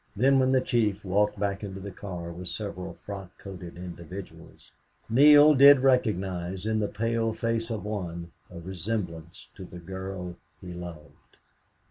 [0.15, 4.71] Then when the chief walked back into the car with several frock coated individuals,
[5.07, 10.73] Neale did recognize in the pale face of one a resemblance to the girl he
[10.73, 11.37] loved.